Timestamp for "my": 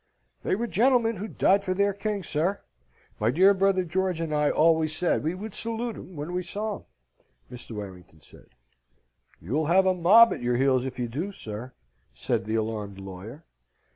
3.19-3.29